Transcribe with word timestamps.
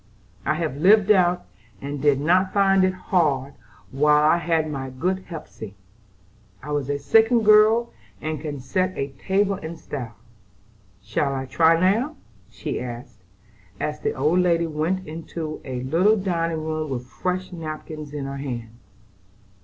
I 0.47 0.55
have 0.55 0.77
lived 0.77 1.11
out, 1.11 1.45
and 1.79 2.01
did 2.01 2.19
not 2.19 2.51
find 2.55 2.83
it 2.83 2.95
hard 2.95 3.53
while 3.91 4.23
I 4.31 4.37
had 4.37 4.67
my 4.67 4.89
good 4.89 5.25
Hepsey. 5.29 5.75
I 6.63 6.71
was 6.71 6.87
second 7.05 7.43
girl, 7.43 7.93
and 8.19 8.41
can 8.41 8.59
set 8.61 8.97
a 8.97 9.09
table 9.09 9.57
in 9.57 9.77
style. 9.77 10.15
Shall 11.03 11.35
I 11.35 11.45
try 11.45 11.79
now?" 11.79 12.15
she 12.49 12.79
asked, 12.81 13.21
as 13.79 13.99
the 13.99 14.13
old 14.15 14.39
lady 14.39 14.65
went 14.65 15.07
into 15.07 15.61
a 15.63 15.83
little 15.83 16.17
dining 16.17 16.63
room 16.65 16.89
with 16.89 17.05
fresh 17.05 17.51
napkins 17.51 18.11
in 18.11 18.25
her 18.25 18.37
hand. 18.37 18.71